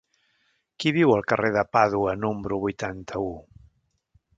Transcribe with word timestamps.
Qui 0.83 0.93
viu 0.95 1.13
al 1.17 1.21
carrer 1.33 1.53
de 1.57 1.65
Pàdua 1.77 2.19
número 2.25 2.61
vuitanta-u? 2.67 3.33